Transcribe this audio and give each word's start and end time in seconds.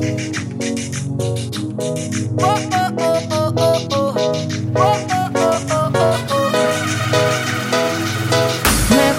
Me 0.00 0.06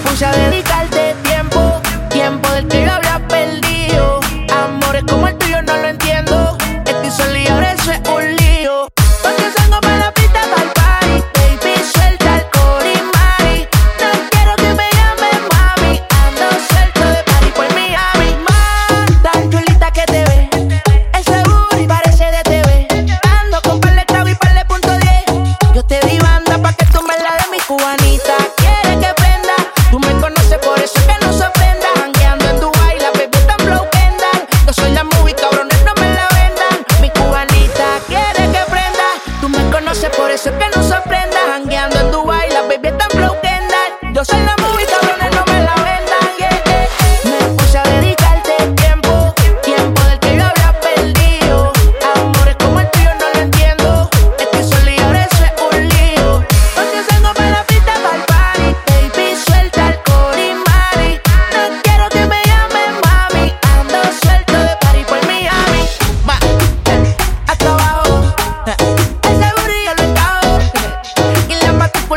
puse 0.02 0.26
a 0.26 0.32
dedicarte 0.32 1.14
tiempo, 1.22 1.80
tiempo 2.10 2.50
del 2.50 2.66
que 2.66 2.84
yo 2.84 2.92
había 2.92 3.28
perdido. 3.28 4.20
Amores 4.52 5.04
como 5.08 5.28
el 5.28 5.41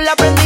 la 0.06 0.12
aprendí. 0.12 0.45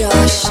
Josh. 0.00 0.49